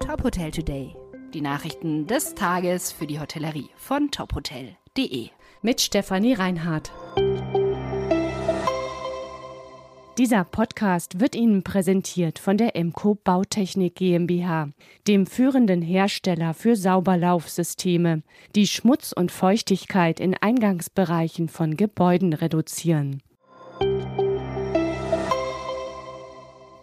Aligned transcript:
Top 0.00 0.22
Hotel 0.22 0.50
Today. 0.50 0.94
Die 1.34 1.40
Nachrichten 1.40 2.06
des 2.06 2.34
Tages 2.34 2.92
für 2.92 3.06
die 3.06 3.18
Hotellerie 3.18 3.70
von 3.76 4.10
tophotel.de. 4.10 5.28
Mit 5.62 5.80
Stefanie 5.80 6.34
Reinhardt. 6.34 6.92
Dieser 10.18 10.44
Podcast 10.44 11.20
wird 11.20 11.34
Ihnen 11.34 11.62
präsentiert 11.62 12.38
von 12.38 12.56
der 12.56 12.76
Emco 12.76 13.16
Bautechnik 13.16 13.96
GmbH, 13.96 14.70
dem 15.06 15.26
führenden 15.26 15.82
Hersteller 15.82 16.54
für 16.54 16.76
Sauberlaufsysteme, 16.76 18.22
die 18.54 18.66
Schmutz 18.66 19.12
und 19.12 19.32
Feuchtigkeit 19.32 20.20
in 20.20 20.34
Eingangsbereichen 20.34 21.48
von 21.48 21.76
Gebäuden 21.76 22.32
reduzieren. 22.32 23.22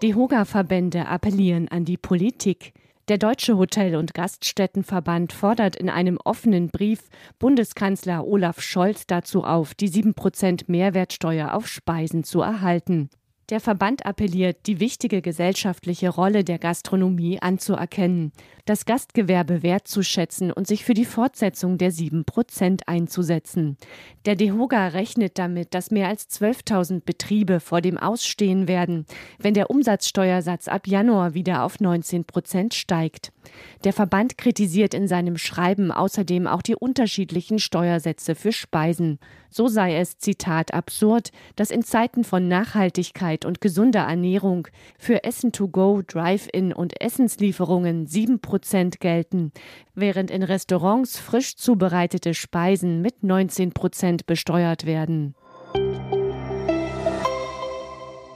Die 0.04 0.16
Hoga-Verbände 0.16 1.08
appellieren 1.08 1.70
an 1.70 1.86
die 1.86 1.96
Politik. 1.96 2.74
Der 3.10 3.18
Deutsche 3.18 3.58
Hotel- 3.58 3.98
und 3.98 4.14
Gaststättenverband 4.14 5.34
fordert 5.34 5.76
in 5.76 5.90
einem 5.90 6.18
offenen 6.24 6.70
Brief 6.70 7.10
Bundeskanzler 7.38 8.26
Olaf 8.26 8.62
Scholz 8.62 9.06
dazu 9.06 9.44
auf, 9.44 9.76
die 9.76 9.90
7% 9.90 10.66
Mehrwertsteuer 10.68 11.54
auf 11.54 11.68
Speisen 11.68 12.24
zu 12.24 12.40
erhalten. 12.40 13.10
Der 13.50 13.60
Verband 13.60 14.06
appelliert, 14.06 14.68
die 14.68 14.80
wichtige 14.80 15.22
gesellschaftliche 15.22 16.08
Rolle 16.08 16.46
der 16.46 16.60
Gastronomie 16.60 17.42
anzuerkennen, 17.42 18.32
das 18.66 18.86
Gastgewerbe 18.86 19.64
wertzuschätzen 19.64 20.50
und 20.50 20.66
sich 20.66 20.86
für 20.86 20.94
die 20.94 21.04
Fortsetzung 21.04 21.78
der 21.78 21.92
7 21.92 22.24
Prozent 22.24 22.88
einzusetzen. 22.88 23.78
Der 24.26 24.36
DEHOGA 24.36 24.88
rechnet 24.88 25.38
damit, 25.38 25.74
dass 25.74 25.92
mehr 25.92 26.08
als 26.08 26.30
12.000 26.30 27.02
Betriebe 27.04 27.60
vor 27.60 27.82
dem 27.82 27.98
Ausstehen 27.98 28.70
werden, 28.70 29.06
wenn 29.40 29.54
der 29.54 29.70
Umsatzsteuersatz 29.70 30.70
ab 30.70 30.88
Januar 30.88 31.34
wieder 31.34 31.64
auf 31.64 31.82
19 31.82 32.24
Prozent 32.24 32.74
steigt. 32.74 33.34
Der 33.84 33.94
Verband 33.94 34.38
kritisiert 34.38 34.94
in 34.94 35.08
seinem 35.08 35.38
Schreiben 35.38 35.92
außerdem 35.92 36.48
auch 36.48 36.62
die 36.62 36.76
unterschiedlichen 36.76 37.60
Steuersätze 37.60 38.36
für 38.36 38.52
Speisen. 38.52 39.20
So 39.50 39.68
sei 39.68 39.98
es, 39.98 40.18
Zitat, 40.18 40.74
absurd, 40.74 41.32
dass 41.56 41.70
in 41.70 41.84
Zeiten 41.84 42.24
von 42.24 42.48
Nachhaltigkeit 42.48 43.46
und 43.46 43.62
gesunder 43.62 44.02
Ernährung 44.02 44.68
für 44.98 45.24
Essen 45.24 45.52
to 45.52 45.68
go, 45.68 46.02
Drive-in 46.06 46.74
und 46.74 47.00
Essenslieferungen 47.02 48.08
7 48.08 48.40
Prozent 48.40 49.00
gelten, 49.00 49.52
während 49.94 50.32
in 50.32 50.44
Restaurants 50.44 51.20
frisch 51.20 51.56
zubereitete 51.56 52.34
Speisen 52.34 53.02
mit 53.02 53.24
19 53.24 53.74
Prozent 53.74 54.26
besteuert 54.26 54.86
werden. 54.86 55.36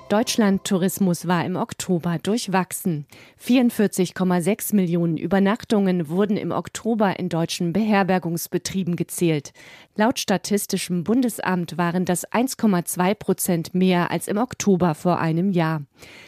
Deutschland-Tourismus 0.09 1.27
war 1.27 1.43
im 1.43 1.57
Oktober 1.57 2.17
durchwachsen. 2.23 3.05
44,6 3.43 4.73
Millionen 4.73 5.17
Übernachtungen 5.17 6.07
wurden 6.07 6.37
im 6.37 6.51
Oktober 6.51 7.19
in 7.19 7.27
deutschen 7.27 7.73
Beherbergungsbetrieben 7.73 8.95
gezählt. 8.95 9.51
Laut 9.97 10.17
Statistischem 10.17 11.03
Bundesamt 11.03 11.77
waren 11.77 12.05
das 12.05 12.25
1,2 12.25 13.15
Prozent 13.15 13.75
mehr 13.75 14.09
als 14.09 14.29
im 14.29 14.37
Oktober 14.37 14.95
vor 14.95 15.19
einem 15.19 15.51
Jahr. 15.51 15.81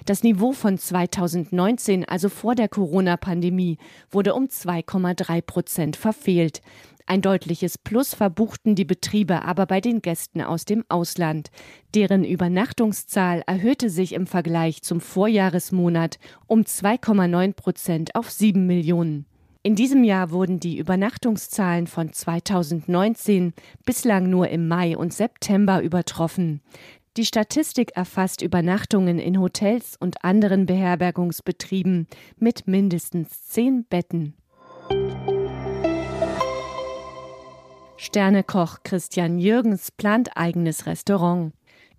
Das 0.06 0.24
Niveau 0.24 0.52
von 0.52 0.78
2019, 0.78 2.04
also 2.04 2.28
vor 2.28 2.56
der 2.56 2.68
Corona-Pandemie, 2.68 3.78
wurde 4.12 4.34
um 4.34 4.48
2,3 4.48 5.42
Prozent 5.42 5.96
verfehlt. 5.96 6.62
Ein 7.12 7.24
deutliches 7.24 7.80
Plus 7.80 8.14
verbuchten 8.14 8.76
die 8.76 8.86
Betriebe 8.86 9.42
aber 9.42 9.66
bei 9.66 9.82
den 9.82 10.04
Gästen 10.04 10.42
aus 10.42 10.64
dem 10.64 10.86
Ausland. 10.90 11.50
Deren 11.96 12.24
Übernachtungszahl 12.24 13.42
erhöhte 13.48 13.90
sich 13.90 14.14
im 14.14 14.28
Vergleich 14.28 14.84
zum 14.84 15.02
Vorjahresmonat 15.02 16.20
um 16.46 16.62
2,9 16.62 17.54
Prozent 17.54 18.14
auf 18.14 18.30
7 18.30 18.64
Millionen. 18.64 19.26
In 19.64 19.74
diesem 19.74 20.04
Jahr 20.04 20.30
wurden 20.30 20.60
die 20.60 20.78
Übernachtungszahlen 20.78 21.88
von 21.88 22.14
2019 22.14 23.54
bislang 23.86 24.30
nur 24.30 24.50
im 24.50 24.68
Mai 24.68 24.96
und 24.96 25.12
September 25.12 25.82
übertroffen. 25.82 26.62
Die 27.17 27.26
Statistik 27.26 27.94
erfasst 27.95 28.44
Übernachtungen 28.44 29.17
in 29.17 29.39
Hotels 29.39 29.98
und 30.00 30.23
anderen 30.23 30.67
Beherbergungsbetrieben 30.67 32.06
mit 32.38 32.67
mindestens 32.67 33.48
zehn 33.48 33.83
Betten. 33.86 34.36
Sternekoch 38.02 38.77
Christian 38.86 39.39
Jürgens 39.39 39.92
plant 39.92 40.37
eigenes 40.37 40.86
Restaurant. 40.86 41.52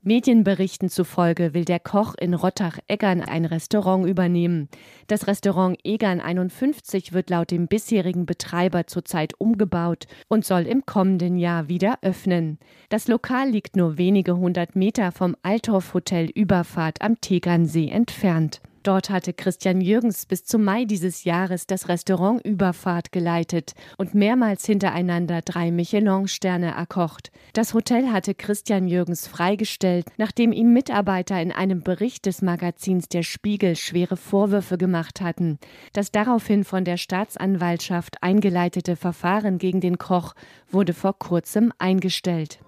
Medienberichten 0.03 0.89
zufolge 0.89 1.53
will 1.53 1.67
der 1.67 1.79
Koch 1.79 2.15
in 2.19 2.33
Rottach-Eggern 2.33 3.21
ein 3.21 3.45
Restaurant 3.45 4.09
übernehmen. 4.09 4.71
Das 5.09 5.27
Restaurant 5.27 5.79
Eggern 5.85 6.23
51 6.23 7.13
wird 7.13 7.29
laut 7.29 7.51
dem 7.51 7.69
bisherigen 7.69 8.25
Betreiber 8.25 8.87
zurzeit 8.87 9.35
umgebaut 9.37 10.07
und 10.29 10.47
soll 10.47 10.63
im 10.63 10.87
kommenden 10.87 11.37
Jahr 11.37 11.69
wieder 11.69 11.99
öffnen. 12.01 12.59
Das 12.89 13.07
Lokal 13.07 13.51
liegt 13.51 13.77
nur 13.77 13.99
wenige 13.99 14.39
hundert 14.39 14.77
Meter 14.77 15.13
vom 15.13 15.37
Althoff 15.43 15.93
Hotel 15.93 16.31
Überfahrt 16.31 17.03
am 17.03 17.21
Tegernsee 17.21 17.91
entfernt. 17.91 18.63
Dort 18.83 19.11
hatte 19.11 19.35
Christian 19.35 19.83
Jürgens 19.83 20.25
bis 20.25 20.45
zum 20.45 20.65
Mai 20.65 20.87
dieses 20.87 21.25
Jahres 21.25 21.67
das 21.67 21.89
Restaurant 21.89 22.43
Überfahrt 22.47 23.13
geleitet 23.13 23.75
und 23.99 24.15
mehrmals 24.15 24.65
hintereinander 24.65 25.43
drei 25.43 25.71
Michelin-Sterne 25.71 26.75
erkocht. 26.75 27.31
Das 27.53 27.75
Hotel 27.75 28.11
hatte 28.11 28.35
Christian 28.35 28.89
Jürgens 28.89 29.27
freigestellt, 29.27 30.07
nachdem 30.17 30.53
ihm 30.53 30.73
Mitarbeiter 30.73 31.41
in 31.43 31.53
einem 31.53 31.83
Bericht 31.83 32.25
des 32.25 32.41
Magazins 32.41 33.09
Der 33.09 33.23
Spiegel 33.23 33.77
schwere 33.77 34.17
Vorwürfe 34.17 34.79
gemacht 34.79 35.21
hatten. 35.21 35.59
Das 35.93 36.11
daraufhin 36.11 36.65
von 36.65 36.87
der 36.87 36.97
Staatsanwaltschaft 36.97 38.23
eingeleitete 38.23 38.97
Verfahren 38.97 39.59
gegen 39.59 39.83
den 39.83 39.99
Koch 39.99 40.35
wurde 40.71 40.95
vor 40.95 41.19
kurzem 41.19 41.71
eingestellt. 41.79 42.61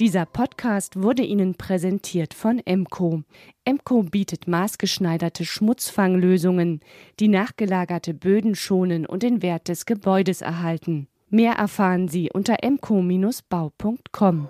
Dieser 0.00 0.26
Podcast 0.26 1.00
wurde 1.00 1.22
Ihnen 1.22 1.54
präsentiert 1.54 2.34
von 2.34 2.60
Emco. 2.64 3.22
Emco 3.64 4.02
bietet 4.02 4.48
maßgeschneiderte 4.48 5.44
Schmutzfanglösungen, 5.44 6.80
die 7.20 7.28
nachgelagerte 7.28 8.12
Böden 8.12 8.56
schonen 8.56 9.06
und 9.06 9.22
den 9.22 9.40
Wert 9.40 9.68
des 9.68 9.86
Gebäudes 9.86 10.40
erhalten. 10.42 11.06
Mehr 11.30 11.52
erfahren 11.52 12.08
Sie 12.08 12.28
unter 12.32 12.64
emco-bau.com. 12.64 14.48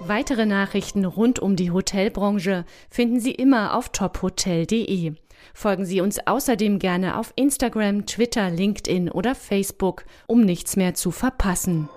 Weitere 0.00 0.46
Nachrichten 0.46 1.04
rund 1.04 1.38
um 1.38 1.56
die 1.56 1.70
Hotelbranche 1.72 2.64
finden 2.88 3.20
Sie 3.20 3.32
immer 3.32 3.76
auf 3.76 3.90
tophotel.de. 3.90 5.12
Folgen 5.52 5.84
Sie 5.84 6.00
uns 6.00 6.26
außerdem 6.26 6.78
gerne 6.78 7.18
auf 7.18 7.34
Instagram, 7.36 8.06
Twitter, 8.06 8.48
LinkedIn 8.48 9.10
oder 9.10 9.34
Facebook, 9.34 10.06
um 10.26 10.40
nichts 10.40 10.76
mehr 10.76 10.94
zu 10.94 11.10
verpassen. 11.10 11.90